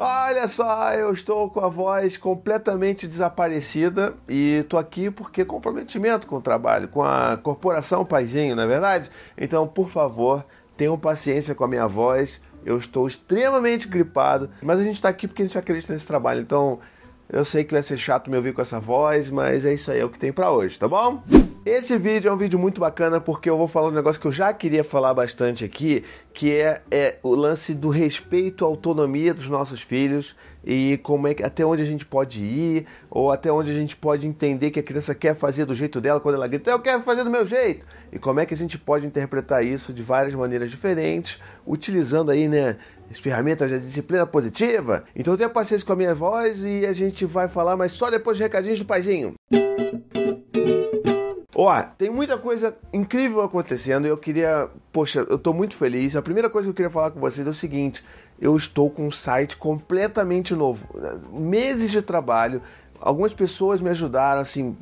Olha 0.00 0.46
só, 0.46 0.92
eu 0.92 1.12
estou 1.12 1.50
com 1.50 1.58
a 1.58 1.68
voz 1.68 2.16
completamente 2.16 3.08
desaparecida 3.08 4.14
e 4.28 4.64
tô 4.68 4.78
aqui 4.78 5.10
porque 5.10 5.44
comprometimento 5.44 6.24
com 6.28 6.36
o 6.36 6.40
trabalho, 6.40 6.86
com 6.86 7.02
a 7.02 7.36
corporação 7.36 8.04
Paizinho, 8.04 8.54
não 8.54 8.62
é 8.62 8.66
verdade? 8.66 9.10
Então, 9.36 9.66
por 9.66 9.90
favor, 9.90 10.44
tenham 10.76 10.96
paciência 10.96 11.52
com 11.52 11.64
a 11.64 11.68
minha 11.68 11.88
voz. 11.88 12.40
Eu 12.64 12.78
estou 12.78 13.08
extremamente 13.08 13.88
gripado, 13.88 14.48
mas 14.62 14.78
a 14.78 14.84
gente 14.84 14.94
está 14.94 15.08
aqui 15.08 15.26
porque 15.26 15.42
a 15.42 15.46
gente 15.46 15.58
acredita 15.58 15.92
nesse 15.92 16.06
trabalho. 16.06 16.42
Então, 16.42 16.78
eu 17.28 17.44
sei 17.44 17.64
que 17.64 17.74
vai 17.74 17.82
ser 17.82 17.96
chato 17.96 18.30
me 18.30 18.36
ouvir 18.36 18.54
com 18.54 18.62
essa 18.62 18.78
voz, 18.78 19.30
mas 19.30 19.64
é 19.64 19.74
isso 19.74 19.90
aí, 19.90 19.98
é 19.98 20.04
o 20.04 20.08
que 20.08 20.18
tem 20.18 20.32
para 20.32 20.48
hoje, 20.48 20.78
tá 20.78 20.86
bom? 20.86 21.24
Esse 21.70 21.98
vídeo 21.98 22.30
é 22.30 22.32
um 22.32 22.36
vídeo 22.38 22.58
muito 22.58 22.80
bacana 22.80 23.20
porque 23.20 23.50
eu 23.50 23.58
vou 23.58 23.68
falar 23.68 23.88
um 23.88 23.92
negócio 23.92 24.18
que 24.18 24.26
eu 24.26 24.32
já 24.32 24.54
queria 24.54 24.82
falar 24.82 25.12
bastante 25.12 25.66
aqui, 25.66 26.02
que 26.32 26.56
é, 26.56 26.80
é 26.90 27.16
o 27.22 27.34
lance 27.34 27.74
do 27.74 27.90
respeito 27.90 28.64
à 28.64 28.68
autonomia 28.68 29.34
dos 29.34 29.50
nossos 29.50 29.82
filhos 29.82 30.34
e 30.64 30.98
como 31.02 31.28
é 31.28 31.36
até 31.44 31.66
onde 31.66 31.82
a 31.82 31.84
gente 31.84 32.06
pode 32.06 32.42
ir 32.42 32.86
ou 33.10 33.30
até 33.30 33.52
onde 33.52 33.70
a 33.70 33.74
gente 33.74 33.94
pode 33.94 34.26
entender 34.26 34.70
que 34.70 34.80
a 34.80 34.82
criança 34.82 35.14
quer 35.14 35.36
fazer 35.36 35.66
do 35.66 35.74
jeito 35.74 36.00
dela 36.00 36.20
quando 36.20 36.36
ela 36.36 36.48
grita 36.48 36.70
eu 36.70 36.80
quero 36.80 37.02
fazer 37.02 37.22
do 37.22 37.28
meu 37.28 37.44
jeito. 37.44 37.84
E 38.10 38.18
como 38.18 38.40
é 38.40 38.46
que 38.46 38.54
a 38.54 38.56
gente 38.56 38.78
pode 38.78 39.06
interpretar 39.06 39.62
isso 39.62 39.92
de 39.92 40.02
várias 40.02 40.34
maneiras 40.34 40.70
diferentes 40.70 41.38
utilizando 41.66 42.30
aí 42.30 42.48
né 42.48 42.78
as 43.10 43.18
ferramentas 43.18 43.70
da 43.70 43.76
disciplina 43.76 44.24
positiva. 44.24 45.04
Então 45.14 45.36
tenha 45.36 45.50
paciência 45.50 45.86
com 45.86 45.92
a 45.92 45.96
minha 45.96 46.14
voz 46.14 46.64
e 46.64 46.86
a 46.86 46.94
gente 46.94 47.26
vai 47.26 47.46
falar 47.46 47.76
mas 47.76 47.92
só 47.92 48.08
depois 48.08 48.38
de 48.38 48.42
recadinhos 48.42 48.78
do 48.78 48.86
paizinho 48.86 49.34
Ó, 51.60 51.82
tem 51.82 52.08
muita 52.08 52.38
coisa 52.38 52.76
incrível 52.92 53.42
acontecendo 53.42 54.06
e 54.06 54.08
eu 54.08 54.16
queria. 54.16 54.68
Poxa, 54.92 55.26
eu 55.28 55.36
tô 55.36 55.52
muito 55.52 55.76
feliz. 55.76 56.14
A 56.14 56.22
primeira 56.22 56.48
coisa 56.48 56.66
que 56.66 56.70
eu 56.70 56.74
queria 56.74 56.88
falar 56.88 57.10
com 57.10 57.18
vocês 57.18 57.44
é 57.44 57.50
o 57.50 57.54
seguinte: 57.54 58.04
eu 58.40 58.56
estou 58.56 58.88
com 58.88 59.08
um 59.08 59.10
site 59.10 59.56
completamente 59.56 60.54
novo. 60.54 60.86
Meses 61.32 61.90
de 61.90 62.00
trabalho. 62.00 62.62
Algumas 63.00 63.34
pessoas 63.34 63.80
me 63.80 63.90
ajudaram, 63.90 64.40
assim, 64.40 64.76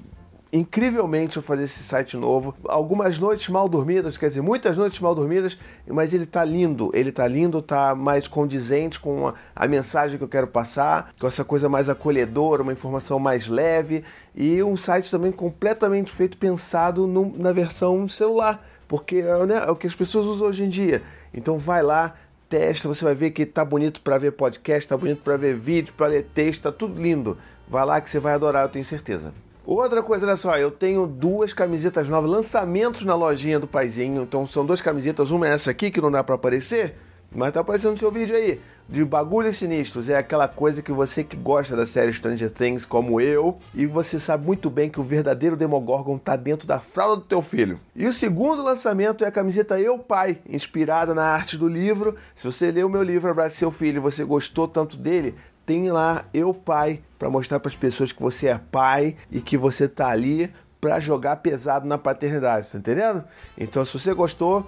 incrivelmente 0.53 1.39
a 1.39 1.43
fazer 1.43 1.65
esse 1.65 1.83
site 1.83 2.17
novo. 2.17 2.55
Algumas 2.67 3.19
noites 3.19 3.49
mal 3.49 3.69
dormidas, 3.69 4.17
quer 4.17 4.29
dizer, 4.29 4.41
muitas 4.41 4.79
noites 4.79 5.01
mal 5.01 5.15
dormidas, 5.15 5.59
mas 5.87 6.13
ele 6.15 6.27
tá 6.27 6.45
lindo. 6.45 6.91
Ele 6.95 7.11
tá 7.11 7.27
lindo, 7.27 7.61
tá 7.61 7.95
mais 7.95 8.29
condizente 8.29 9.01
com 9.01 9.29
a, 9.29 9.35
a 9.55 9.67
mensagem 9.67 10.19
que 10.19 10.25
eu 10.25 10.29
quero 10.29 10.47
passar, 10.47 11.13
com 11.19 11.27
essa 11.27 11.45
coisa 11.45 11.69
mais 11.69 11.89
acolhedora, 11.89 12.63
uma 12.63 12.73
informação 12.73 13.19
mais 13.19 13.47
leve 13.47 14.05
e 14.35 14.63
um 14.63 14.77
site 14.77 15.11
também 15.11 15.33
completamente 15.33 16.13
feito 16.13 16.39
pensado 16.39 17.07
no, 17.07 17.37
na 17.37 17.53
versão 17.53 18.09
celular, 18.09 18.65
porque 18.87 19.23
né, 19.23 19.65
é 19.67 19.71
o 19.71 19.77
que 19.77 19.87
as 19.87 19.95
pessoas 19.95 20.27
usam 20.27 20.49
hoje 20.49 20.65
em 20.65 20.69
dia. 20.69 21.03
Então 21.35 21.59
vai 21.59 21.83
lá, 21.83 22.15
testa, 22.49 22.89
você 22.89 23.05
vai 23.05 23.15
ver 23.15 23.31
que 23.31 23.45
tá 23.45 23.65
bonito 23.65 24.01
para 24.01 24.19
ver 24.19 24.33
podcast, 24.33 24.89
tá 24.89 24.97
bonito 24.97 25.23
para 25.23 25.37
ver 25.37 25.57
vídeo, 25.57 25.93
para 25.97 26.07
ler 26.07 26.27
texto, 26.35 26.63
tá 26.63 26.73
tudo 26.73 27.01
lindo. 27.01 27.37
Vai 27.69 27.85
lá 27.85 28.01
que 28.01 28.09
você 28.09 28.21
vai 28.21 28.35
adorar, 28.35 28.65
eu 28.65 28.69
tenho 28.69 28.85
certeza. 28.85 29.35
Outra 29.67 30.01
coisa, 30.01 30.25
olha 30.25 30.37
só, 30.37 30.57
eu 30.57 30.71
tenho 30.71 31.09
duas 31.09 31.53
camisetas 31.53 32.09
novas, 32.09 32.31
lançamentos 32.31 33.05
na 33.05 33.17
lojinha 33.17 33.59
do 33.59 33.67
Paizinho. 33.67 34.23
Então 34.23 34.47
são 34.47 34.65
duas 34.65 34.81
camisetas, 34.81 35.33
uma 35.33 35.49
é 35.49 35.51
essa 35.51 35.73
aqui 35.73 35.91
que 35.91 36.01
não 36.01 36.09
dá 36.09 36.23
para 36.23 36.37
aparecer, 36.37 36.95
mas 37.35 37.53
tá 37.53 37.59
aparecendo 37.59 37.91
no 37.91 37.99
seu 37.99 38.13
vídeo 38.13 38.37
aí. 38.37 38.61
De 38.89 39.05
bagulhos 39.05 39.57
sinistros, 39.57 40.09
é 40.09 40.17
aquela 40.17 40.47
coisa 40.47 40.81
que 40.81 40.93
você 40.93 41.25
que 41.25 41.37
gosta 41.37 41.75
da 41.75 41.85
série 41.85 42.13
Stranger 42.13 42.49
Things, 42.49 42.85
como 42.85 43.21
eu, 43.21 43.59
e 43.75 43.87
você 43.87 44.21
sabe 44.21 44.47
muito 44.47 44.71
bem 44.71 44.89
que 44.89 45.01
o 45.01 45.03
verdadeiro 45.03 45.57
Demogorgon 45.57 46.17
tá 46.17 46.37
dentro 46.37 46.69
da 46.69 46.79
fralda 46.79 47.17
do 47.17 47.23
teu 47.23 47.43
filho. 47.43 47.81
E 47.97 48.07
o 48.07 48.13
segundo 48.13 48.63
lançamento 48.63 49.25
é 49.25 49.27
a 49.27 49.33
camiseta 49.33 49.81
Eu 49.81 49.99
Pai, 49.99 50.39
inspirada 50.49 51.13
na 51.13 51.25
arte 51.25 51.59
do 51.59 51.67
livro. 51.67 52.15
Se 52.37 52.47
você 52.47 52.71
leu 52.71 52.87
o 52.87 52.91
meu 52.91 53.03
livro 53.03 53.29
Abrace 53.29 53.57
Seu 53.57 53.73
Filho 53.73 53.97
e 53.97 54.01
você 54.01 54.23
gostou 54.23 54.69
tanto 54.69 54.97
dele, 54.97 55.35
tem 55.67 55.91
lá 55.91 56.25
Eu 56.33 56.55
Pai 56.55 57.03
para 57.19 57.29
mostrar 57.29 57.59
para 57.61 57.69
as 57.69 57.77
pessoas 57.77 58.13
que 58.13 58.23
você 58.23 58.47
é 58.47 58.59
pai 58.59 59.17
e 59.31 59.41
que 59.41 59.59
você 59.59 59.89
tá 59.89 60.09
ali 60.09 60.53
para 60.81 61.01
jogar 61.01 61.37
pesado 61.37 61.87
na 61.87 61.99
paternidade, 61.99 62.71
tá 62.71 62.79
entendendo? 62.79 63.25
Então, 63.59 63.85
se 63.85 63.99
você 63.99 64.15
gostou, 64.15 64.65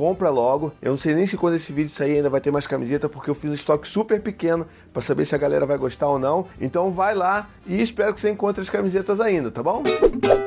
compra 0.00 0.30
logo. 0.30 0.72
Eu 0.80 0.92
não 0.92 0.96
sei 0.96 1.14
nem 1.14 1.26
se 1.26 1.36
quando 1.36 1.56
esse 1.56 1.74
vídeo 1.74 1.90
sair 1.90 2.16
ainda 2.16 2.30
vai 2.30 2.40
ter 2.40 2.50
mais 2.50 2.66
camiseta, 2.66 3.06
porque 3.06 3.28
eu 3.28 3.34
fiz 3.34 3.50
um 3.50 3.54
estoque 3.54 3.86
super 3.86 4.18
pequeno 4.18 4.66
para 4.94 5.02
saber 5.02 5.26
se 5.26 5.34
a 5.34 5.38
galera 5.38 5.66
vai 5.66 5.76
gostar 5.76 6.08
ou 6.08 6.18
não. 6.18 6.46
Então 6.58 6.90
vai 6.90 7.14
lá 7.14 7.50
e 7.66 7.82
espero 7.82 8.14
que 8.14 8.18
você 8.18 8.30
encontre 8.30 8.62
as 8.62 8.70
camisetas 8.70 9.20
ainda, 9.20 9.50
tá 9.50 9.62
bom? 9.62 9.82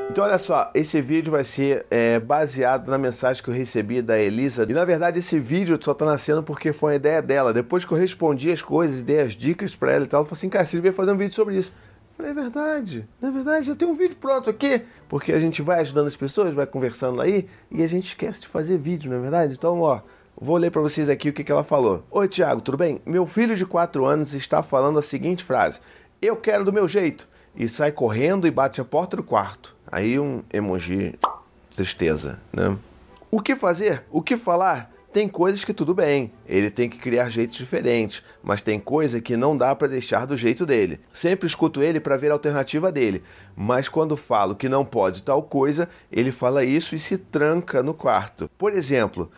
Então 0.10 0.24
olha 0.24 0.40
só, 0.40 0.72
esse 0.74 1.00
vídeo 1.02 1.32
vai 1.32 1.44
ser 1.44 1.86
é, 1.92 2.20
baseado 2.20 2.90
na 2.90 2.98
mensagem 2.98 3.44
que 3.44 3.50
eu 3.52 3.54
recebi 3.54 4.02
da 4.02 4.18
Elisa. 4.18 4.66
E 4.68 4.74
na 4.74 4.84
verdade 4.86 5.20
esse 5.20 5.40
vídeo 5.40 5.78
só 5.80 5.94
tá 5.94 6.04
nascendo 6.04 6.42
porque 6.42 6.74
foi 6.74 6.94
uma 6.94 6.96
ideia 6.96 7.22
dela. 7.22 7.54
Depois 7.54 7.86
que 7.86 7.92
eu 7.92 7.98
respondi 7.98 8.52
as 8.52 8.62
coisas, 8.64 9.04
dei 9.04 9.20
as 9.20 9.34
dicas 9.34 9.76
para 9.76 9.92
ela 9.92 10.06
e 10.06 10.08
tal, 10.08 10.22
ela 10.22 10.26
falou 10.26 10.36
assim, 10.36 10.50
cara, 10.50 10.66
você 10.66 10.78
devia 10.78 10.94
fazer 10.94 11.12
um 11.12 11.18
vídeo 11.18 11.36
sobre 11.36 11.58
isso. 11.58 11.72
Falei, 12.16 12.32
é 12.32 12.36
verdade, 12.36 13.08
é 13.22 13.32
verdade, 13.32 13.66
já 13.66 13.76
tem 13.76 13.88
um 13.88 13.96
vídeo 13.96 14.16
pronto 14.16 14.48
aqui, 14.48 14.84
porque 15.10 15.32
a 15.32 15.40
gente 15.40 15.64
vai 15.64 15.80
ajudando 15.80 16.08
as 16.08 16.16
pessoas, 16.16 16.54
vai 16.54 16.68
conversando 16.68 17.20
aí 17.20 17.50
e 17.72 17.84
a 17.84 17.88
gente 17.88 18.10
esquece 18.10 18.42
de 18.42 18.48
fazer 18.48 18.78
vídeo, 18.78 19.10
não 19.10 19.18
é 19.18 19.22
verdade? 19.22 19.54
Então, 19.54 19.82
ó, 19.82 20.02
vou 20.40 20.58
ler 20.58 20.70
para 20.70 20.82
vocês 20.82 21.10
aqui 21.10 21.30
o 21.30 21.34
que, 21.34 21.44
que 21.44 21.52
ela 21.52 21.64
falou. 21.64 22.06
Oi, 22.12 22.28
Tiago, 22.28 22.62
tudo 22.62 22.78
bem? 22.78 23.02
Meu 23.04 23.26
filho 23.26 23.56
de 23.56 23.66
4 23.66 24.06
anos 24.06 24.36
está 24.36 24.62
falando 24.62 25.00
a 25.00 25.02
seguinte 25.02 25.44
frase: 25.44 25.80
Eu 26.22 26.36
quero 26.36 26.64
do 26.64 26.72
meu 26.72 26.88
jeito. 26.88 27.28
E 27.56 27.68
sai 27.68 27.92
correndo 27.92 28.48
e 28.48 28.52
bate 28.52 28.82
a 28.82 28.86
porta 28.86 29.16
do 29.16 29.24
quarto. 29.24 29.76
Aí 29.92 30.20
um 30.20 30.44
emoji 30.52 31.18
tristeza, 31.76 32.40
né? 32.52 32.78
O 33.30 33.42
que 33.42 33.56
fazer? 33.56 34.04
O 34.12 34.22
que 34.22 34.38
falar? 34.38 34.92
Tem 35.14 35.28
coisas 35.28 35.64
que 35.64 35.76
tudo 35.76 35.94
bem, 35.94 36.32
ele 36.44 36.72
tem 36.72 36.90
que 36.90 36.98
criar 36.98 37.30
jeitos 37.30 37.56
diferentes, 37.56 38.24
mas 38.42 38.64
tem 38.64 38.80
coisa 38.80 39.22
que 39.22 39.38
não 39.38 39.56
dá 39.56 39.76
para 39.76 39.88
deixar 39.88 40.26
do 40.26 40.36
jeito 40.36 40.66
dele. 40.66 41.00
Sempre 41.14 41.46
escuto 41.46 41.84
ele 41.84 42.00
para 42.00 42.18
ver 42.18 42.32
a 42.32 42.34
alternativa 42.34 42.92
dele, 42.92 43.22
mas 43.56 43.88
quando 43.88 44.18
falo 44.18 44.56
que 44.56 44.68
não 44.68 44.84
pode 44.84 45.22
tal 45.22 45.44
coisa, 45.44 45.88
ele 46.12 46.32
fala 46.32 46.66
isso 46.66 46.96
e 46.96 47.00
se 47.00 47.16
tranca 47.16 47.84
no 47.84 47.94
quarto. 47.94 48.50
Por 48.58 48.74
exemplo, 48.74 49.30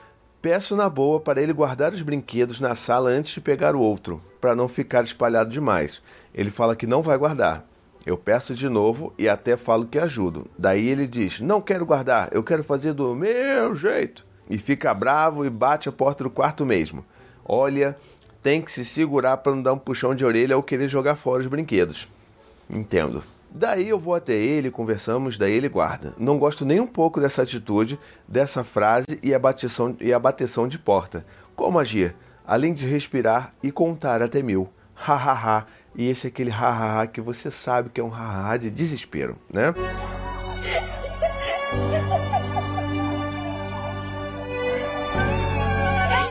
peço 0.41 0.77
na 0.77 0.87
boa 0.87 1.19
para 1.19 1.41
ele 1.41 1.51
guardar 1.51 1.91
os 1.91 2.01
brinquedos 2.01 2.61
na 2.61 2.73
sala 2.73 3.09
antes 3.09 3.33
de 3.33 3.41
pegar 3.41 3.75
o 3.75 3.81
outro, 3.81 4.21
para 4.39 4.55
não 4.55 4.69
ficar 4.69 5.03
espalhado 5.03 5.49
demais. 5.49 6.01
Ele 6.33 6.49
fala 6.49 6.77
que 6.77 6.87
não 6.87 7.01
vai 7.01 7.17
guardar. 7.17 7.67
Eu 8.05 8.17
peço 8.17 8.55
de 8.55 8.69
novo 8.69 9.13
e 9.17 9.27
até 9.27 9.57
falo 9.57 9.85
que 9.85 9.99
ajudo. 9.99 10.47
Daí 10.57 10.87
ele 10.87 11.05
diz: 11.05 11.41
Não 11.41 11.59
quero 11.59 11.85
guardar, 11.85 12.29
eu 12.31 12.43
quero 12.43 12.63
fazer 12.63 12.93
do 12.93 13.13
meu 13.13 13.75
jeito 13.75 14.25
e 14.49 14.57
fica 14.57 14.93
bravo 14.93 15.45
e 15.45 15.49
bate 15.49 15.89
a 15.89 15.91
porta 15.91 16.23
do 16.23 16.29
quarto 16.29 16.65
mesmo. 16.65 17.05
Olha, 17.43 17.97
tem 18.41 18.61
que 18.61 18.71
se 18.71 18.85
segurar 18.85 19.37
para 19.37 19.55
não 19.55 19.61
dar 19.61 19.73
um 19.73 19.77
puxão 19.77 20.13
de 20.13 20.25
orelha 20.25 20.55
ou 20.55 20.63
querer 20.63 20.87
jogar 20.87 21.15
fora 21.15 21.41
os 21.41 21.47
brinquedos. 21.47 22.07
Entendo. 22.69 23.23
Daí 23.49 23.87
eu 23.87 23.97
vou 23.97 24.13
até 24.13 24.33
ele, 24.33 24.69
conversamos, 24.69 25.37
daí 25.37 25.53
ele 25.53 25.69
guarda. 25.69 26.13
Não 26.17 26.37
gosto 26.37 26.65
nem 26.65 26.79
um 26.79 26.87
pouco 26.87 27.21
dessa 27.21 27.41
atitude, 27.41 27.97
dessa 28.27 28.63
frase 28.65 29.17
e 29.23 29.33
a 29.33 29.39
bateção, 29.39 29.95
e 29.99 30.11
a 30.11 30.19
bateção 30.19 30.67
de 30.67 30.77
porta. 30.77 31.25
Como 31.55 31.79
agir? 31.79 32.13
Além 32.45 32.73
de 32.73 32.85
respirar 32.85 33.53
e 33.63 33.71
contar 33.71 34.21
até 34.21 34.43
mil. 34.43 34.69
Ha 34.95 35.13
ha 35.13 35.31
ha. 35.31 35.65
E 35.95 36.09
esse 36.09 36.27
é 36.27 36.29
aquele 36.29 36.51
ha 36.51 36.67
ha 36.67 37.01
ha 37.01 37.07
que 37.07 37.21
você 37.21 37.49
sabe 37.49 37.89
que 37.89 38.01
é 38.01 38.03
um 38.03 38.13
ha 38.13 38.51
ha 38.51 38.57
de 38.57 38.69
desespero, 38.69 39.37
né? 39.49 39.73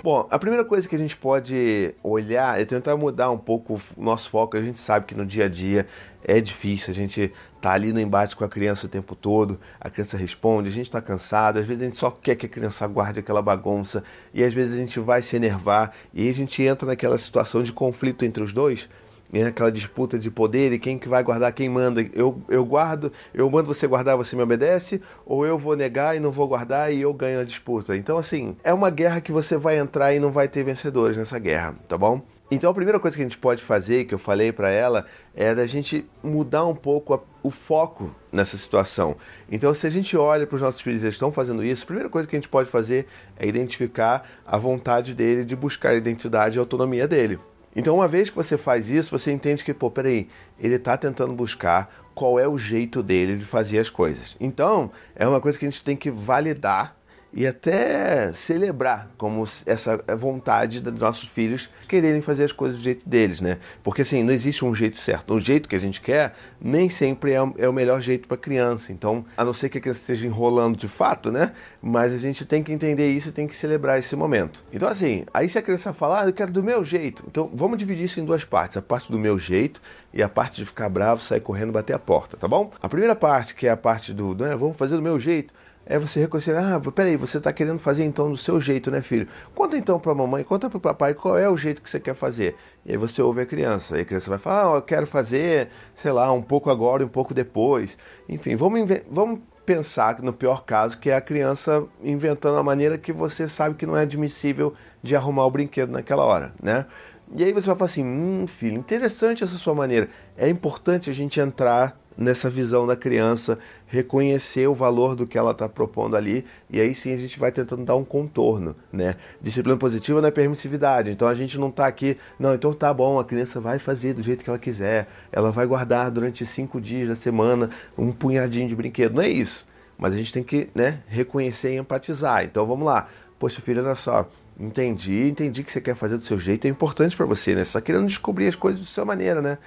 Bom, 0.04 0.28
a 0.30 0.38
primeira 0.38 0.66
coisa 0.66 0.86
que 0.86 0.94
a 0.94 0.98
gente 0.98 1.16
pode 1.16 1.94
olhar 2.02 2.60
é 2.60 2.66
tentar 2.66 2.94
mudar 2.94 3.30
um 3.30 3.38
pouco 3.38 3.80
o 3.96 4.04
nosso 4.04 4.28
foco. 4.28 4.54
A 4.54 4.60
gente 4.60 4.78
sabe 4.78 5.06
que 5.06 5.14
no 5.14 5.24
dia 5.24 5.46
a 5.46 5.48
dia 5.48 5.86
é 6.22 6.42
difícil, 6.42 6.90
a 6.90 6.94
gente 6.94 7.32
tá 7.58 7.72
ali 7.72 7.90
no 7.90 7.98
embate 7.98 8.36
com 8.36 8.44
a 8.44 8.48
criança 8.48 8.84
o 8.84 8.88
tempo 8.90 9.14
todo, 9.14 9.58
a 9.80 9.88
criança 9.88 10.18
responde, 10.18 10.68
a 10.68 10.72
gente 10.72 10.84
está 10.84 11.00
cansado, 11.00 11.58
às 11.58 11.64
vezes 11.64 11.80
a 11.80 11.84
gente 11.86 11.96
só 11.96 12.10
quer 12.10 12.34
que 12.34 12.44
a 12.44 12.48
criança 12.50 12.86
guarde 12.86 13.20
aquela 13.20 13.40
bagunça 13.40 14.04
e 14.34 14.44
às 14.44 14.52
vezes 14.52 14.74
a 14.74 14.76
gente 14.76 15.00
vai 15.00 15.22
se 15.22 15.36
enervar 15.36 15.94
e 16.12 16.28
a 16.28 16.34
gente 16.34 16.62
entra 16.62 16.86
naquela 16.86 17.16
situação 17.16 17.62
de 17.62 17.72
conflito 17.72 18.26
entre 18.26 18.42
os 18.42 18.52
dois 18.52 18.90
né, 19.40 19.48
aquela 19.48 19.72
disputa 19.72 20.18
de 20.18 20.30
poder 20.30 20.72
e 20.72 20.78
quem 20.78 20.96
que 20.96 21.08
vai 21.08 21.22
guardar, 21.22 21.52
quem 21.52 21.68
manda. 21.68 22.06
Eu, 22.12 22.40
eu 22.48 22.64
guardo, 22.64 23.12
eu 23.32 23.50
mando 23.50 23.66
você 23.66 23.86
guardar, 23.86 24.16
você 24.16 24.36
me 24.36 24.42
obedece, 24.42 25.02
ou 25.26 25.44
eu 25.44 25.58
vou 25.58 25.76
negar 25.76 26.16
e 26.16 26.20
não 26.20 26.30
vou 26.30 26.46
guardar 26.46 26.92
e 26.92 27.00
eu 27.00 27.12
ganho 27.12 27.40
a 27.40 27.44
disputa. 27.44 27.96
Então, 27.96 28.16
assim, 28.16 28.56
é 28.62 28.72
uma 28.72 28.90
guerra 28.90 29.20
que 29.20 29.32
você 29.32 29.56
vai 29.56 29.78
entrar 29.78 30.14
e 30.14 30.20
não 30.20 30.30
vai 30.30 30.46
ter 30.46 30.62
vencedores 30.62 31.16
nessa 31.16 31.38
guerra, 31.38 31.74
tá 31.88 31.98
bom? 31.98 32.22
Então 32.50 32.70
a 32.70 32.74
primeira 32.74 33.00
coisa 33.00 33.16
que 33.16 33.22
a 33.22 33.24
gente 33.24 33.38
pode 33.38 33.62
fazer, 33.62 34.04
que 34.04 34.14
eu 34.14 34.18
falei 34.18 34.52
para 34.52 34.68
ela, 34.68 35.06
é 35.34 35.54
da 35.54 35.66
gente 35.66 36.06
mudar 36.22 36.66
um 36.66 36.74
pouco 36.74 37.14
a, 37.14 37.20
o 37.42 37.50
foco 37.50 38.14
nessa 38.30 38.56
situação. 38.56 39.16
Então 39.50 39.72
se 39.72 39.86
a 39.86 39.90
gente 39.90 40.16
olha 40.16 40.46
para 40.46 40.54
os 40.54 40.62
nossos 40.62 40.80
filhos, 40.80 41.02
eles 41.02 41.14
estão 41.14 41.32
fazendo 41.32 41.64
isso, 41.64 41.82
a 41.82 41.86
primeira 41.86 42.10
coisa 42.10 42.28
que 42.28 42.36
a 42.36 42.38
gente 42.38 42.48
pode 42.48 42.68
fazer 42.68 43.06
é 43.36 43.48
identificar 43.48 44.28
a 44.46 44.58
vontade 44.58 45.14
dele 45.14 45.44
de 45.44 45.56
buscar 45.56 45.90
a 45.90 45.94
identidade 45.94 46.56
e 46.56 46.58
a 46.58 46.62
autonomia 46.62 47.08
dele. 47.08 47.40
Então, 47.76 47.96
uma 47.96 48.06
vez 48.06 48.30
que 48.30 48.36
você 48.36 48.56
faz 48.56 48.88
isso, 48.88 49.10
você 49.10 49.32
entende 49.32 49.64
que, 49.64 49.74
pô, 49.74 49.90
peraí, 49.90 50.28
ele 50.58 50.76
está 50.76 50.96
tentando 50.96 51.34
buscar 51.34 51.92
qual 52.14 52.38
é 52.38 52.46
o 52.46 52.56
jeito 52.56 53.02
dele 53.02 53.36
de 53.36 53.44
fazer 53.44 53.78
as 53.78 53.90
coisas. 53.90 54.36
Então, 54.40 54.92
é 55.16 55.26
uma 55.26 55.40
coisa 55.40 55.58
que 55.58 55.66
a 55.66 55.70
gente 55.70 55.82
tem 55.82 55.96
que 55.96 56.10
validar 56.10 56.96
e 57.34 57.46
até 57.46 58.32
celebrar 58.32 59.10
como 59.18 59.46
essa 59.66 60.02
vontade 60.16 60.80
dos 60.80 61.00
nossos 61.00 61.28
filhos 61.28 61.68
quererem 61.88 62.22
fazer 62.22 62.44
as 62.44 62.52
coisas 62.52 62.78
do 62.78 62.82
jeito 62.82 63.08
deles, 63.08 63.40
né? 63.40 63.58
Porque 63.82 64.02
assim, 64.02 64.22
não 64.22 64.32
existe 64.32 64.64
um 64.64 64.72
jeito 64.72 64.96
certo. 64.96 65.34
O 65.34 65.40
jeito 65.40 65.68
que 65.68 65.74
a 65.74 65.80
gente 65.80 66.00
quer 66.00 66.34
nem 66.60 66.88
sempre 66.88 67.32
é, 67.32 67.38
é 67.58 67.68
o 67.68 67.72
melhor 67.72 68.00
jeito 68.00 68.28
para 68.28 68.36
criança. 68.36 68.92
Então, 68.92 69.24
a 69.36 69.44
não 69.44 69.52
ser 69.52 69.68
que 69.68 69.78
a 69.78 69.80
criança 69.80 70.00
esteja 70.00 70.26
enrolando 70.26 70.78
de 70.78 70.86
fato, 70.86 71.32
né? 71.32 71.52
Mas 71.82 72.12
a 72.12 72.18
gente 72.18 72.44
tem 72.44 72.62
que 72.62 72.72
entender 72.72 73.10
isso 73.10 73.30
e 73.30 73.32
tem 73.32 73.48
que 73.48 73.56
celebrar 73.56 73.98
esse 73.98 74.14
momento. 74.14 74.62
Então, 74.72 74.88
assim, 74.88 75.24
aí 75.34 75.48
se 75.48 75.58
a 75.58 75.62
criança 75.62 75.92
falar, 75.92 76.22
ah, 76.22 76.26
eu 76.26 76.32
quero 76.32 76.52
do 76.52 76.62
meu 76.62 76.84
jeito. 76.84 77.24
Então, 77.26 77.50
vamos 77.52 77.78
dividir 77.78 78.04
isso 78.04 78.20
em 78.20 78.24
duas 78.24 78.44
partes. 78.44 78.76
A 78.76 78.82
parte 78.82 79.10
do 79.10 79.18
meu 79.18 79.36
jeito 79.38 79.82
e 80.12 80.22
a 80.22 80.28
parte 80.28 80.56
de 80.56 80.64
ficar 80.64 80.88
bravo, 80.88 81.20
sair 81.20 81.40
correndo, 81.40 81.72
bater 81.72 81.94
a 81.94 81.98
porta, 81.98 82.36
tá 82.36 82.46
bom? 82.46 82.70
A 82.80 82.88
primeira 82.88 83.16
parte, 83.16 83.56
que 83.56 83.66
é 83.66 83.70
a 83.70 83.76
parte 83.76 84.12
do, 84.12 84.32
né, 84.36 84.54
vamos 84.54 84.76
fazer 84.76 84.94
do 84.94 85.02
meu 85.02 85.18
jeito 85.18 85.52
é 85.86 85.98
você 85.98 86.20
reconhecer, 86.20 86.56
ah, 86.56 86.80
peraí, 86.94 87.16
você 87.16 87.38
está 87.38 87.52
querendo 87.52 87.78
fazer 87.78 88.04
então 88.04 88.30
do 88.30 88.36
seu 88.36 88.60
jeito, 88.60 88.90
né, 88.90 89.02
filho? 89.02 89.28
Conta 89.54 89.76
então 89.76 89.98
para 89.98 90.12
a 90.12 90.14
mamãe, 90.14 90.42
conta 90.42 90.70
para 90.70 90.78
o 90.78 90.80
papai 90.80 91.14
qual 91.14 91.36
é 91.36 91.48
o 91.48 91.56
jeito 91.56 91.82
que 91.82 91.90
você 91.90 92.00
quer 92.00 92.14
fazer. 92.14 92.56
E 92.84 92.92
aí 92.92 92.96
você 92.96 93.20
ouve 93.20 93.42
a 93.42 93.46
criança, 93.46 93.96
aí 93.96 94.02
a 94.02 94.04
criança 94.04 94.30
vai 94.30 94.38
falar, 94.38 94.72
ah, 94.72 94.76
eu 94.76 94.82
quero 94.82 95.06
fazer, 95.06 95.68
sei 95.94 96.12
lá, 96.12 96.32
um 96.32 96.42
pouco 96.42 96.70
agora 96.70 97.02
e 97.02 97.06
um 97.06 97.08
pouco 97.08 97.34
depois. 97.34 97.98
Enfim, 98.28 98.56
vamos, 98.56 98.88
vamos 99.10 99.40
pensar 99.64 100.20
no 100.22 100.32
pior 100.32 100.64
caso, 100.64 100.98
que 100.98 101.10
é 101.10 101.16
a 101.16 101.20
criança 101.20 101.84
inventando 102.02 102.58
a 102.58 102.62
maneira 102.62 102.98
que 102.98 103.12
você 103.12 103.48
sabe 103.48 103.74
que 103.74 103.86
não 103.86 103.96
é 103.96 104.02
admissível 104.02 104.74
de 105.02 105.16
arrumar 105.16 105.46
o 105.46 105.50
brinquedo 105.50 105.90
naquela 105.90 106.24
hora, 106.24 106.52
né? 106.62 106.86
E 107.32 107.42
aí 107.42 107.52
você 107.52 107.66
vai 107.66 107.76
falar 107.76 107.90
assim, 107.90 108.04
hum, 108.04 108.46
filho, 108.46 108.76
interessante 108.76 109.42
essa 109.42 109.56
sua 109.56 109.74
maneira. 109.74 110.08
É 110.36 110.48
importante 110.48 111.08
a 111.08 111.12
gente 111.12 111.40
entrar 111.40 111.98
nessa 112.16 112.48
visão 112.48 112.86
da 112.86 112.96
criança, 112.96 113.58
reconhecer 113.86 114.66
o 114.66 114.74
valor 114.74 115.14
do 115.16 115.26
que 115.26 115.36
ela 115.36 115.50
está 115.50 115.68
propondo 115.68 116.16
ali, 116.16 116.44
e 116.70 116.80
aí 116.80 116.94
sim 116.94 117.12
a 117.12 117.16
gente 117.16 117.38
vai 117.38 117.50
tentando 117.50 117.84
dar 117.84 117.96
um 117.96 118.04
contorno, 118.04 118.74
né? 118.92 119.16
Disciplina 119.40 119.76
positiva 119.76 120.20
não 120.20 120.28
é 120.28 120.30
permissividade, 120.30 121.10
então 121.10 121.26
a 121.26 121.34
gente 121.34 121.58
não 121.58 121.68
está 121.68 121.86
aqui, 121.86 122.16
não, 122.38 122.54
então 122.54 122.72
tá 122.72 122.92
bom, 122.92 123.18
a 123.18 123.24
criança 123.24 123.60
vai 123.60 123.78
fazer 123.78 124.14
do 124.14 124.22
jeito 124.22 124.42
que 124.42 124.50
ela 124.50 124.58
quiser, 124.58 125.08
ela 125.32 125.50
vai 125.50 125.66
guardar 125.66 126.10
durante 126.10 126.46
cinco 126.46 126.80
dias 126.80 127.08
da 127.08 127.16
semana 127.16 127.70
um 127.96 128.12
punhadinho 128.12 128.68
de 128.68 128.76
brinquedo, 128.76 129.14
não 129.14 129.22
é 129.22 129.28
isso. 129.28 129.66
Mas 129.96 130.12
a 130.12 130.16
gente 130.16 130.32
tem 130.32 130.42
que 130.42 130.68
né, 130.74 131.00
reconhecer 131.06 131.72
e 131.72 131.76
empatizar. 131.76 132.44
Então 132.44 132.66
vamos 132.66 132.84
lá. 132.84 133.08
Poxa, 133.38 133.60
filho, 133.60 133.84
olha 133.84 133.94
só, 133.94 134.28
entendi, 134.58 135.28
entendi 135.28 135.62
que 135.62 135.70
você 135.70 135.80
quer 135.80 135.94
fazer 135.94 136.16
do 136.16 136.24
seu 136.24 136.38
jeito, 136.38 136.66
é 136.66 136.70
importante 136.70 137.16
para 137.16 137.26
você, 137.26 137.54
né? 137.54 137.62
Você 137.62 137.68
está 137.68 137.80
querendo 137.80 138.06
descobrir 138.06 138.48
as 138.48 138.54
coisas 138.54 138.80
da 138.80 138.86
sua 138.86 139.04
maneira, 139.04 139.42
né? 139.42 139.58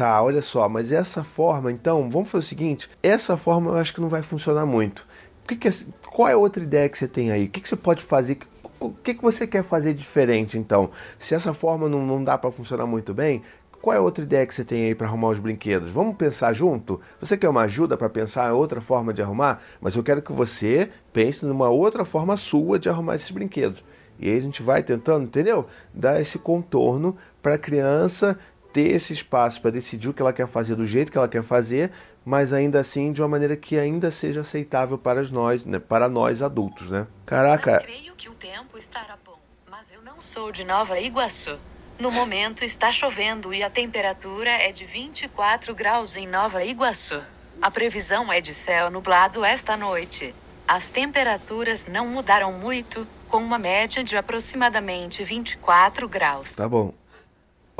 Tá, 0.00 0.22
olha 0.22 0.40
só, 0.40 0.66
mas 0.66 0.92
essa 0.92 1.22
forma, 1.22 1.70
então, 1.70 2.08
vamos 2.08 2.30
fazer 2.30 2.44
o 2.46 2.48
seguinte: 2.48 2.88
essa 3.02 3.36
forma 3.36 3.72
eu 3.72 3.76
acho 3.76 3.92
que 3.92 4.00
não 4.00 4.08
vai 4.08 4.22
funcionar 4.22 4.64
muito. 4.64 5.06
Que 5.46 5.54
que 5.54 5.68
é, 5.68 5.72
qual 6.10 6.26
é 6.26 6.32
a 6.32 6.38
outra 6.38 6.62
ideia 6.62 6.88
que 6.88 6.96
você 6.96 7.06
tem 7.06 7.30
aí? 7.30 7.44
O 7.44 7.50
que, 7.50 7.60
que 7.60 7.68
você 7.68 7.76
pode 7.76 8.02
fazer? 8.02 8.38
O 8.80 8.88
que, 8.88 9.12
que 9.12 9.20
você 9.20 9.46
quer 9.46 9.62
fazer 9.62 9.92
diferente, 9.92 10.56
então? 10.56 10.90
Se 11.18 11.34
essa 11.34 11.52
forma 11.52 11.86
não, 11.86 12.06
não 12.06 12.24
dá 12.24 12.38
para 12.38 12.50
funcionar 12.50 12.86
muito 12.86 13.12
bem, 13.12 13.42
qual 13.82 13.94
é 13.94 13.98
a 13.98 14.00
outra 14.00 14.24
ideia 14.24 14.46
que 14.46 14.54
você 14.54 14.64
tem 14.64 14.86
aí 14.86 14.94
para 14.94 15.06
arrumar 15.06 15.28
os 15.28 15.38
brinquedos? 15.38 15.90
Vamos 15.90 16.16
pensar 16.16 16.54
junto? 16.54 16.98
Você 17.20 17.36
quer 17.36 17.50
uma 17.50 17.64
ajuda 17.64 17.94
para 17.94 18.08
pensar 18.08 18.54
outra 18.54 18.80
forma 18.80 19.12
de 19.12 19.20
arrumar? 19.20 19.60
Mas 19.82 19.96
eu 19.96 20.02
quero 20.02 20.22
que 20.22 20.32
você 20.32 20.88
pense 21.12 21.44
numa 21.44 21.68
outra 21.68 22.06
forma 22.06 22.38
sua 22.38 22.78
de 22.78 22.88
arrumar 22.88 23.16
esses 23.16 23.30
brinquedos. 23.30 23.84
E 24.18 24.30
aí 24.30 24.36
a 24.38 24.40
gente 24.40 24.62
vai 24.62 24.82
tentando, 24.82 25.24
entendeu? 25.24 25.66
Dar 25.92 26.18
esse 26.18 26.38
contorno 26.38 27.18
para 27.42 27.56
a 27.56 27.58
criança 27.58 28.38
ter 28.72 28.92
esse 28.92 29.12
espaço 29.12 29.60
para 29.60 29.70
decidir 29.70 30.08
o 30.08 30.14
que 30.14 30.22
ela 30.22 30.32
quer 30.32 30.48
fazer 30.48 30.74
do 30.74 30.86
jeito 30.86 31.10
que 31.10 31.18
ela 31.18 31.28
quer 31.28 31.42
fazer, 31.42 31.90
mas 32.24 32.52
ainda 32.52 32.80
assim 32.80 33.12
de 33.12 33.22
uma 33.22 33.28
maneira 33.28 33.56
que 33.56 33.78
ainda 33.78 34.10
seja 34.10 34.40
aceitável 34.40 34.98
para 34.98 35.22
nós, 35.24 35.64
né, 35.64 35.78
para 35.78 36.08
nós 36.08 36.42
adultos, 36.42 36.90
né? 36.90 37.06
Caraca. 37.24 37.72
Não 37.72 37.80
creio 37.80 38.14
que 38.14 38.28
o 38.28 38.34
tempo 38.34 38.78
estará 38.78 39.16
bom, 39.24 39.38
mas 39.70 39.90
eu 39.90 40.02
não 40.02 40.20
sou 40.20 40.52
de 40.52 40.64
Nova 40.64 40.98
Iguaçu. 41.00 41.58
No 41.98 42.10
momento 42.12 42.64
está 42.64 42.90
chovendo 42.90 43.52
e 43.52 43.62
a 43.62 43.68
temperatura 43.68 44.50
é 44.50 44.72
de 44.72 44.84
24 44.84 45.74
graus 45.74 46.16
em 46.16 46.26
Nova 46.26 46.64
Iguaçu. 46.64 47.20
A 47.60 47.70
previsão 47.70 48.32
é 48.32 48.40
de 48.40 48.54
céu 48.54 48.90
nublado 48.90 49.44
esta 49.44 49.76
noite. 49.76 50.34
As 50.66 50.90
temperaturas 50.90 51.86
não 51.86 52.06
mudaram 52.06 52.52
muito, 52.52 53.06
com 53.28 53.38
uma 53.38 53.58
média 53.58 54.02
de 54.02 54.16
aproximadamente 54.16 55.22
24 55.22 56.08
graus. 56.08 56.56
Tá 56.56 56.68
bom. 56.68 56.94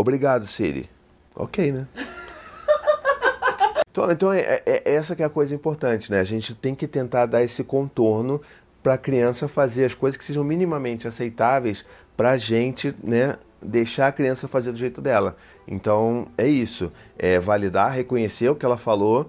Obrigado, 0.01 0.47
Siri. 0.47 0.89
Ok, 1.37 1.71
né? 1.71 1.87
Então, 3.93 4.09
então 4.09 4.33
é, 4.33 4.39
é, 4.39 4.63
é, 4.65 4.95
essa 4.95 5.17
que 5.17 5.23
é 5.23 5.27
a 5.27 5.29
coisa 5.29 5.53
importante, 5.53 6.13
né? 6.13 6.21
A 6.21 6.25
gente 6.25 6.55
tem 6.55 6.77
que 6.77 6.87
tentar 6.87 7.27
dar 7.27 7.43
esse 7.43 7.65
contorno 7.65 8.41
para 8.85 8.95
a 8.95 8.99
criança 8.99 9.49
fazer 9.49 9.85
as 9.85 9.95
coisas 9.95 10.17
que 10.17 10.25
sejam 10.25 10.45
minimamente 10.45 11.09
aceitáveis 11.09 11.85
para 12.17 12.31
a 12.31 12.37
gente, 12.37 12.95
né? 13.03 13.37
Deixar 13.61 14.07
a 14.07 14.13
criança 14.13 14.47
fazer 14.47 14.71
do 14.71 14.79
jeito 14.79 15.03
dela. 15.03 15.37
Então 15.67 16.29
é 16.39 16.47
isso, 16.47 16.93
é 17.19 17.41
validar, 17.41 17.91
reconhecer 17.91 18.49
o 18.49 18.55
que 18.55 18.65
ela 18.65 18.79
falou, 18.79 19.29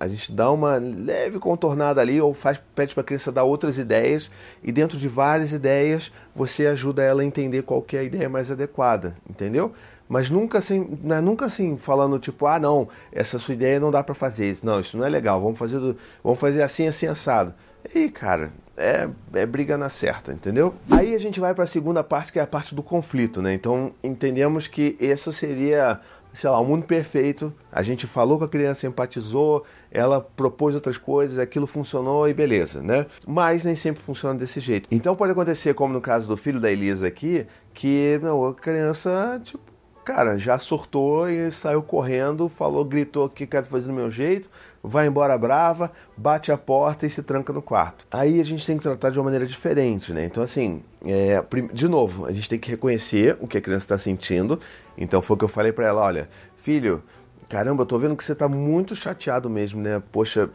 a 0.00 0.08
gente 0.08 0.32
dá 0.32 0.50
uma 0.50 0.76
leve 0.76 1.38
contornada 1.38 2.00
ali 2.00 2.22
ou 2.22 2.32
faz 2.32 2.58
pede 2.74 2.94
para 2.94 3.02
a 3.02 3.04
criança 3.04 3.30
dar 3.30 3.44
outras 3.44 3.76
ideias 3.76 4.30
e 4.64 4.72
dentro 4.72 4.96
de 4.96 5.06
várias 5.06 5.52
ideias 5.52 6.10
você 6.34 6.66
ajuda 6.66 7.02
ela 7.02 7.20
a 7.20 7.24
entender 7.24 7.62
qual 7.64 7.84
é 7.92 7.98
a 7.98 8.02
ideia 8.02 8.26
mais 8.26 8.50
adequada, 8.50 9.14
entendeu? 9.28 9.74
Mas 10.10 10.28
nunca 10.28 10.58
assim, 10.58 10.98
né, 11.04 11.20
nunca 11.20 11.46
assim 11.46 11.78
falando 11.78 12.18
tipo, 12.18 12.44
ah, 12.44 12.58
não, 12.58 12.88
essa 13.12 13.38
sua 13.38 13.54
ideia 13.54 13.78
não 13.78 13.92
dá 13.92 14.02
para 14.02 14.12
fazer 14.12 14.50
isso. 14.50 14.66
Não, 14.66 14.80
isso 14.80 14.98
não 14.98 15.06
é 15.06 15.08
legal. 15.08 15.40
Vamos 15.40 15.56
fazer 15.56 15.78
do, 15.78 15.96
vamos 16.22 16.40
fazer 16.40 16.62
assim, 16.62 16.88
assim 16.88 17.06
assado. 17.06 17.54
E 17.94 18.08
cara, 18.08 18.50
é, 18.76 19.08
é 19.32 19.46
briga 19.46 19.78
na 19.78 19.88
certa, 19.88 20.32
entendeu? 20.32 20.74
Aí 20.90 21.14
a 21.14 21.18
gente 21.18 21.38
vai 21.38 21.54
para 21.54 21.62
a 21.62 21.66
segunda 21.66 22.02
parte, 22.02 22.32
que 22.32 22.40
é 22.40 22.42
a 22.42 22.46
parte 22.46 22.74
do 22.74 22.82
conflito, 22.82 23.40
né? 23.40 23.54
Então, 23.54 23.92
entendemos 24.02 24.66
que 24.66 24.96
essa 25.00 25.30
seria 25.30 26.00
sei 26.32 26.50
lá, 26.50 26.58
o 26.58 26.64
mundo 26.64 26.84
perfeito. 26.84 27.52
A 27.70 27.82
gente 27.82 28.06
falou 28.06 28.38
com 28.38 28.44
a 28.44 28.48
criança, 28.48 28.86
empatizou, 28.86 29.64
ela 29.92 30.20
propôs 30.20 30.74
outras 30.74 30.98
coisas, 30.98 31.38
aquilo 31.38 31.66
funcionou 31.68 32.28
e 32.28 32.34
beleza, 32.34 32.82
né? 32.82 33.06
Mas 33.26 33.64
nem 33.64 33.76
sempre 33.76 34.02
funciona 34.02 34.38
desse 34.38 34.58
jeito. 34.58 34.88
Então 34.90 35.14
pode 35.14 35.32
acontecer, 35.32 35.74
como 35.74 35.92
no 35.92 36.00
caso 36.00 36.26
do 36.26 36.36
filho 36.36 36.60
da 36.60 36.70
Elisa 36.70 37.06
aqui, 37.06 37.46
que 37.74 38.18
não, 38.22 38.46
a 38.46 38.54
criança, 38.54 39.40
tipo, 39.42 39.69
cara, 40.12 40.36
já 40.36 40.58
surtou 40.58 41.30
e 41.30 41.52
saiu 41.52 41.82
correndo, 41.82 42.48
falou, 42.48 42.84
gritou 42.84 43.28
que 43.28 43.46
quero 43.46 43.64
fazer 43.64 43.86
do 43.86 43.92
meu 43.92 44.10
jeito, 44.10 44.50
vai 44.82 45.06
embora 45.06 45.38
brava, 45.38 45.92
bate 46.16 46.50
a 46.50 46.58
porta 46.58 47.06
e 47.06 47.10
se 47.10 47.22
tranca 47.22 47.52
no 47.52 47.62
quarto. 47.62 48.04
Aí 48.10 48.40
a 48.40 48.44
gente 48.44 48.66
tem 48.66 48.76
que 48.76 48.82
tratar 48.82 49.10
de 49.10 49.18
uma 49.20 49.24
maneira 49.24 49.46
diferente, 49.46 50.12
né? 50.12 50.24
Então, 50.24 50.42
assim, 50.42 50.82
é, 51.04 51.42
de 51.72 51.86
novo, 51.86 52.26
a 52.26 52.32
gente 52.32 52.48
tem 52.48 52.58
que 52.58 52.68
reconhecer 52.68 53.36
o 53.40 53.46
que 53.46 53.56
a 53.56 53.60
criança 53.60 53.84
está 53.84 53.98
sentindo. 53.98 54.58
Então, 54.98 55.22
foi 55.22 55.36
o 55.36 55.38
que 55.38 55.44
eu 55.44 55.48
falei 55.48 55.72
para 55.72 55.86
ela: 55.86 56.02
olha, 56.02 56.28
filho, 56.56 57.04
caramba, 57.48 57.82
eu 57.82 57.86
tô 57.86 57.96
vendo 57.96 58.16
que 58.16 58.24
você 58.24 58.34
tá 58.34 58.48
muito 58.48 58.96
chateado 58.96 59.48
mesmo, 59.48 59.80
né? 59.80 60.02
Poxa, 60.10 60.50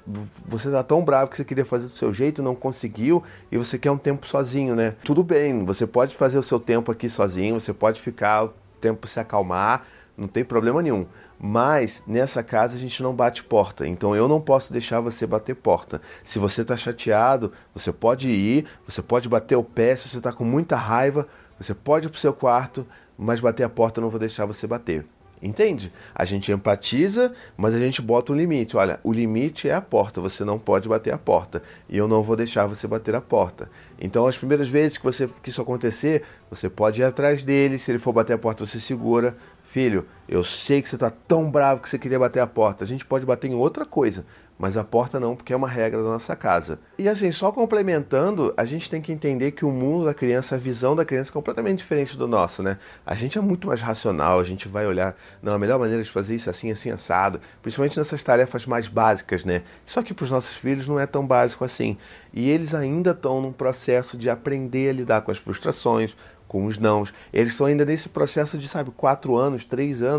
você 0.46 0.70
tá 0.70 0.84
tão 0.84 1.06
bravo 1.06 1.32
que 1.32 1.38
você 1.38 1.46
queria 1.46 1.64
fazer 1.64 1.88
do 1.88 1.94
seu 1.94 2.12
jeito, 2.12 2.44
não 2.44 2.56
conseguiu 2.56 3.24
e 3.50 3.58
você 3.58 3.78
quer 3.78 3.92
um 3.92 3.98
tempo 3.98 4.28
sozinho, 4.28 4.76
né? 4.76 4.96
Tudo 5.06 5.24
bem, 5.24 5.64
você 5.64 5.88
pode 5.88 6.14
fazer 6.14 6.38
o 6.38 6.44
seu 6.44 6.60
tempo 6.60 6.92
aqui 6.92 7.08
sozinho, 7.08 7.58
você 7.58 7.74
pode 7.74 8.02
ficar 8.02 8.50
tempo 8.86 9.08
se 9.08 9.20
acalmar, 9.20 9.84
não 10.16 10.28
tem 10.28 10.46
problema 10.46 10.82
nenhum. 10.82 11.08
Mas 11.40 12.04
nessa 12.08 12.44
casa 12.44 12.76
a 12.76 12.80
gente 12.80 13.02
não 13.02 13.14
bate 13.14 13.44
porta, 13.44 13.88
então 13.88 14.16
eu 14.16 14.28
não 14.28 14.40
posso 14.40 14.72
deixar 14.72 15.00
você 15.02 15.26
bater 15.26 15.56
porta. 15.56 16.02
Se 16.24 16.38
você 16.40 16.62
está 16.62 16.78
chateado, 16.78 17.52
você 17.74 17.92
pode 17.92 18.30
ir, 18.30 18.66
você 18.88 19.02
pode 19.02 19.28
bater 19.28 19.56
o 19.56 19.64
pé, 19.64 19.96
se 19.96 20.08
você 20.08 20.18
está 20.18 20.32
com 20.32 20.46
muita 20.46 20.76
raiva, 20.76 21.28
você 21.60 21.74
pode 21.74 22.06
ir 22.06 22.10
para 22.10 22.18
o 22.18 22.22
seu 22.22 22.34
quarto, 22.34 22.88
mas 23.18 23.40
bater 23.40 23.64
a 23.64 23.70
porta 23.70 24.00
eu 24.00 24.04
não 24.04 24.10
vou 24.10 24.20
deixar 24.20 24.46
você 24.46 24.68
bater. 24.68 25.06
Entende? 25.42 25.92
A 26.14 26.26
gente 26.26 26.52
empatiza, 26.52 27.34
mas 27.58 27.74
a 27.74 27.80
gente 27.80 28.02
bota 28.02 28.32
um 28.32 28.36
limite. 28.36 28.78
Olha, 28.78 29.00
o 29.04 29.12
limite 29.12 29.70
é 29.70 29.74
a 29.74 29.82
porta, 29.82 30.22
você 30.22 30.44
não 30.44 30.58
pode 30.58 30.88
bater 30.88 31.14
a 31.14 31.18
porta. 31.18 31.62
E 31.90 31.98
eu 31.98 32.08
não 32.08 32.24
vou 32.24 32.36
deixar 32.36 32.66
você 32.66 32.88
bater 32.88 33.16
a 33.16 33.22
porta. 33.22 33.70
Então, 34.00 34.26
as 34.26 34.38
primeiras 34.38 34.68
vezes 34.68 34.98
que, 34.98 35.04
você, 35.04 35.30
que 35.44 35.50
isso 35.50 35.62
acontecer, 35.62 36.24
você 36.50 36.70
pode 36.70 37.02
ir 37.02 37.04
atrás 37.04 37.44
dele. 37.44 37.78
Se 37.78 37.92
ele 37.92 38.00
for 38.00 38.14
bater 38.14 38.34
a 38.34 38.38
porta, 38.38 38.66
você 38.66 38.80
segura. 38.80 39.36
Filho, 39.64 40.06
eu 40.28 40.44
sei 40.44 40.82
que 40.82 40.90
você 40.90 40.96
está 40.96 41.10
tão 41.10 41.52
bravo 41.52 41.82
que 41.82 41.90
você 41.90 42.00
queria 42.00 42.20
bater 42.20 42.40
a 42.40 42.48
porta. 42.48 42.84
A 42.84 42.88
gente 42.88 43.06
pode 43.06 43.26
bater 43.26 43.50
em 43.50 43.54
outra 43.54 43.86
coisa, 43.86 44.26
mas 44.58 44.78
a 44.78 44.84
porta 44.84 45.20
não, 45.20 45.36
porque 45.36 45.54
é 45.54 45.56
uma 45.56 45.68
regra 45.68 46.02
da 46.02 46.10
nossa 46.10 46.36
casa. 46.36 46.80
E 46.98 47.08
assim, 47.10 47.32
só 47.32 47.52
complementando, 47.52 48.54
a 48.56 48.64
gente 48.66 48.90
tem 48.90 49.02
que 49.02 49.12
entender 49.12 49.52
que 49.52 49.66
o 49.66 49.72
mundo 49.72 50.06
da 50.06 50.14
criança, 50.14 50.56
a 50.56 50.58
visão 50.58 50.96
da 50.96 51.06
criança 51.06 51.30
é 51.30 51.34
completamente 51.34 51.80
diferente 51.80 52.18
do 52.18 52.28
nosso, 52.28 52.64
né? 52.64 52.80
A 53.06 53.14
gente 53.14 53.38
é 53.38 53.42
muito 53.42 53.68
mais 53.68 53.82
racional, 53.82 54.40
a 54.40 54.44
gente 54.44 54.68
vai 54.68 54.88
olhar, 54.88 55.16
não, 55.44 55.54
a 55.54 55.60
melhor 55.60 55.78
maneira 55.78 56.02
de 56.02 56.10
fazer 56.10 56.36
isso 56.36 56.50
é 56.50 56.52
assim, 56.52 56.72
assim, 56.72 56.90
assado, 56.90 57.40
principalmente 57.62 57.98
nessas 57.98 58.24
tarefas 58.24 58.66
mais 58.66 58.88
básicas, 58.88 59.44
né? 59.44 59.62
Só 59.86 60.02
que 60.02 60.14
para 60.14 60.24
os 60.24 60.32
nossos 60.32 60.56
filhos 60.56 60.88
não 60.88 61.00
é 61.00 61.06
tão 61.06 61.26
básico 61.26 61.66
assim. 61.66 61.98
E 62.34 62.50
eles 62.50 62.74
ainda 62.74 63.12
estão 63.12 63.42
num 63.42 63.52
processo 63.52 64.18
de 64.18 64.30
aprender 64.30 64.90
a 64.90 64.94
lidar 64.94 65.22
com 65.22 65.32
as 65.32 65.38
frustrações, 65.38 66.16
com 66.48 66.66
os 66.66 66.78
nãos. 66.78 67.14
Eles 67.34 67.52
estão 67.52 67.68
ainda 67.68 67.84
nesse 67.84 68.08
processo 68.08 68.58
de, 68.58 68.68
sabe, 68.68 68.92
quatro 68.92 69.36
anos, 69.36 69.66
três 69.66 70.02
anos 70.02 70.15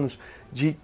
de 0.53 0.77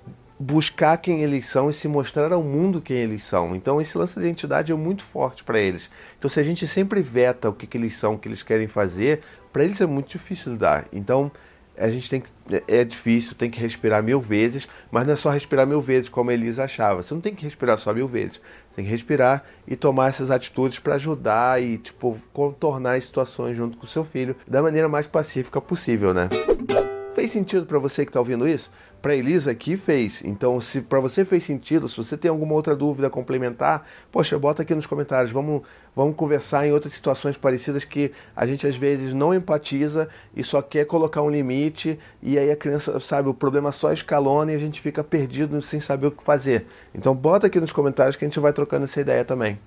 buscar 0.42 0.96
quem 0.96 1.22
eles 1.22 1.46
são 1.46 1.70
e 1.70 1.72
se 1.72 1.86
mostrar 1.86 2.32
ao 2.32 2.42
mundo 2.42 2.80
quem 2.80 2.96
eles 2.96 3.22
são. 3.22 3.54
Então 3.54 3.80
esse 3.80 3.96
lance 3.96 4.16
da 4.16 4.22
identidade 4.22 4.72
é 4.72 4.74
muito 4.74 5.04
forte 5.04 5.44
para 5.44 5.58
eles. 5.58 5.88
Então 6.18 6.28
se 6.28 6.40
a 6.40 6.42
gente 6.42 6.66
sempre 6.66 7.00
veta 7.00 7.48
o 7.48 7.52
que, 7.52 7.66
que 7.66 7.78
eles 7.78 7.94
são, 7.94 8.14
o 8.14 8.18
que 8.18 8.28
eles 8.28 8.42
querem 8.42 8.66
fazer, 8.66 9.20
para 9.52 9.64
eles 9.64 9.80
é 9.80 9.86
muito 9.86 10.08
difícil 10.08 10.52
lidar. 10.52 10.86
Então 10.92 11.30
a 11.76 11.88
gente 11.88 12.10
tem 12.10 12.20
que, 12.20 12.28
é 12.68 12.84
difícil, 12.84 13.34
tem 13.34 13.50
que 13.50 13.58
respirar 13.58 14.02
mil 14.02 14.20
vezes, 14.20 14.68
mas 14.90 15.06
não 15.06 15.14
é 15.14 15.16
só 15.16 15.30
respirar 15.30 15.66
mil 15.66 15.80
vezes 15.80 16.08
como 16.08 16.30
a 16.30 16.34
Elisa 16.34 16.64
achava. 16.64 17.02
Você 17.02 17.14
não 17.14 17.20
tem 17.20 17.34
que 17.34 17.44
respirar 17.44 17.78
só 17.78 17.94
mil 17.94 18.08
vezes. 18.08 18.40
Tem 18.74 18.84
que 18.84 18.90
respirar 18.90 19.44
e 19.66 19.76
tomar 19.76 20.08
essas 20.08 20.30
atitudes 20.30 20.78
para 20.78 20.96
ajudar 20.96 21.62
e 21.62 21.78
tipo 21.78 22.18
contornar 22.32 22.96
as 22.96 23.04
situações 23.04 23.56
junto 23.56 23.76
com 23.76 23.84
o 23.84 23.88
seu 23.88 24.04
filho 24.04 24.36
da 24.46 24.60
maneira 24.60 24.88
mais 24.88 25.06
pacífica 25.06 25.60
possível, 25.60 26.12
né? 26.12 26.28
Fez 27.14 27.30
sentido 27.30 27.66
para 27.66 27.78
você 27.78 28.04
que 28.04 28.10
está 28.10 28.18
ouvindo 28.18 28.48
isso? 28.48 28.72
Para 29.02 29.16
Elisa 29.16 29.50
aqui 29.50 29.76
fez. 29.76 30.22
Então, 30.24 30.60
se 30.60 30.80
para 30.80 31.00
você 31.00 31.24
fez 31.24 31.42
sentido, 31.42 31.88
se 31.88 31.96
você 31.96 32.16
tem 32.16 32.30
alguma 32.30 32.54
outra 32.54 32.76
dúvida 32.76 33.10
complementar, 33.10 33.84
poxa, 34.12 34.38
bota 34.38 34.62
aqui 34.62 34.76
nos 34.76 34.86
comentários. 34.86 35.32
Vamos, 35.32 35.62
vamos 35.94 36.14
conversar 36.14 36.68
em 36.68 36.72
outras 36.72 36.92
situações 36.92 37.36
parecidas 37.36 37.84
que 37.84 38.12
a 38.36 38.46
gente 38.46 38.64
às 38.64 38.76
vezes 38.76 39.12
não 39.12 39.34
empatiza 39.34 40.08
e 40.36 40.44
só 40.44 40.62
quer 40.62 40.86
colocar 40.86 41.20
um 41.20 41.28
limite 41.28 41.98
e 42.22 42.38
aí 42.38 42.48
a 42.48 42.56
criança, 42.56 43.00
sabe, 43.00 43.28
o 43.28 43.34
problema 43.34 43.72
só 43.72 43.92
escalona 43.92 44.52
e 44.52 44.54
a 44.54 44.58
gente 44.58 44.80
fica 44.80 45.02
perdido 45.02 45.60
sem 45.60 45.80
saber 45.80 46.06
o 46.06 46.12
que 46.12 46.22
fazer. 46.22 46.64
Então, 46.94 47.12
bota 47.12 47.48
aqui 47.48 47.58
nos 47.58 47.72
comentários 47.72 48.14
que 48.14 48.24
a 48.24 48.28
gente 48.28 48.38
vai 48.38 48.52
trocando 48.52 48.84
essa 48.84 49.00
ideia 49.00 49.24
também. 49.24 49.58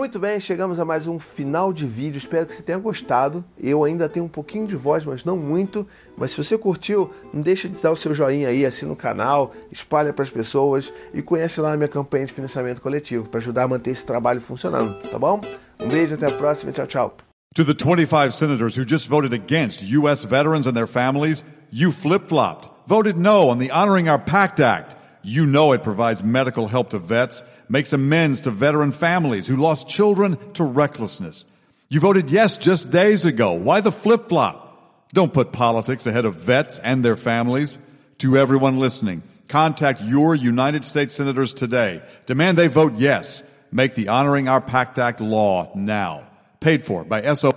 Muito 0.00 0.18
bem, 0.18 0.40
chegamos 0.40 0.80
a 0.80 0.84
mais 0.86 1.06
um 1.06 1.18
final 1.18 1.74
de 1.74 1.86
vídeo. 1.86 2.16
Espero 2.16 2.46
que 2.46 2.54
você 2.54 2.62
tenha 2.62 2.78
gostado. 2.78 3.44
Eu 3.62 3.84
ainda 3.84 4.08
tenho 4.08 4.24
um 4.24 4.30
pouquinho 4.30 4.66
de 4.66 4.74
voz, 4.74 5.04
mas 5.04 5.26
não 5.26 5.36
muito. 5.36 5.86
Mas 6.16 6.30
se 6.30 6.42
você 6.42 6.56
curtiu, 6.56 7.10
não 7.34 7.42
deixa 7.42 7.68
de 7.68 7.78
dar 7.82 7.90
o 7.90 7.96
seu 7.96 8.14
joinha 8.14 8.48
aí, 8.48 8.64
assina 8.64 8.94
o 8.94 8.96
canal, 8.96 9.52
espalha 9.70 10.10
para 10.10 10.22
as 10.22 10.30
pessoas 10.30 10.90
e 11.12 11.20
conhece 11.20 11.60
lá 11.60 11.74
a 11.74 11.76
minha 11.76 11.86
campanha 11.86 12.24
de 12.24 12.32
financiamento 12.32 12.80
coletivo 12.80 13.28
para 13.28 13.40
ajudar 13.40 13.64
a 13.64 13.68
manter 13.68 13.90
esse 13.90 14.06
trabalho 14.06 14.40
funcionando, 14.40 14.94
tá 15.06 15.18
bom? 15.18 15.38
Um 15.78 15.86
beijo, 15.88 16.14
até 16.14 16.28
a 16.28 16.34
próxima, 16.34 16.72
tchau, 16.72 16.86
tchau. 16.86 17.16
To 17.54 17.62
the 17.62 17.74
25 17.74 18.32
senators 18.32 18.78
who 18.78 18.86
just 18.88 19.06
voted 19.06 19.34
against 19.34 19.82
U.S. 19.82 20.24
veterans 20.24 20.66
and 20.66 20.72
their 20.72 20.88
families, 20.88 21.44
you 21.70 21.92
flip-flopped, 21.92 22.70
voted 22.86 23.18
no 23.18 23.50
on 23.50 23.58
the 23.58 23.70
Honoring 23.70 24.08
Our 24.08 24.18
Pact 24.18 24.60
Act. 24.60 24.96
You 25.22 25.46
know 25.46 25.72
it 25.72 25.82
provides 25.82 26.22
medical 26.22 26.68
help 26.68 26.90
to 26.90 26.98
vets, 26.98 27.42
makes 27.68 27.92
amends 27.92 28.42
to 28.42 28.50
veteran 28.50 28.92
families 28.92 29.46
who 29.46 29.56
lost 29.56 29.88
children 29.88 30.38
to 30.54 30.64
recklessness. 30.64 31.44
You 31.88 32.00
voted 32.00 32.30
yes 32.30 32.56
just 32.58 32.90
days 32.90 33.26
ago. 33.26 33.52
Why 33.52 33.80
the 33.80 33.92
flip 33.92 34.28
flop? 34.28 35.08
Don't 35.12 35.32
put 35.32 35.52
politics 35.52 36.06
ahead 36.06 36.24
of 36.24 36.36
vets 36.36 36.78
and 36.78 37.04
their 37.04 37.16
families. 37.16 37.78
To 38.18 38.36
everyone 38.36 38.78
listening, 38.78 39.22
contact 39.48 40.02
your 40.02 40.34
United 40.34 40.84
States 40.84 41.14
senators 41.14 41.52
today. 41.52 42.02
Demand 42.26 42.58
they 42.58 42.68
vote 42.68 42.96
yes. 42.96 43.42
Make 43.72 43.94
the 43.94 44.08
Honoring 44.08 44.48
Our 44.48 44.60
Pact 44.60 44.98
Act 44.98 45.20
law 45.20 45.72
now. 45.74 46.26
Paid 46.60 46.84
for 46.84 47.04
by 47.04 47.34
SO. 47.34 47.52